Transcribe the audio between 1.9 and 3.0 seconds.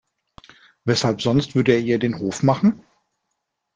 den Hof machen?